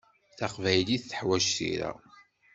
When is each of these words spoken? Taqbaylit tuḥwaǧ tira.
Taqbaylit 0.37 1.03
tuḥwaǧ 1.09 1.45
tira. 1.55 1.91